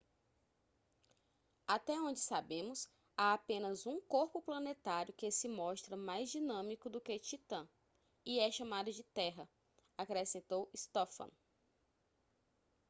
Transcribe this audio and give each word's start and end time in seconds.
até 1.67 1.93
onde 2.01 2.19
sabemos 2.19 2.89
há 3.15 3.33
apenas 3.33 3.85
um 3.85 4.01
corpo 4.01 4.41
planetário 4.41 5.13
que 5.13 5.29
se 5.29 5.47
mostra 5.47 5.95
mais 5.95 6.31
dinâmico 6.31 6.89
do 6.89 6.99
que 6.99 7.19
titã 7.19 7.69
e 8.25 8.39
é 8.39 8.49
chamado 8.49 8.91
de 8.91 9.03
terra 9.03 9.47
acrescentou 9.95 10.71
stofan 10.75 11.29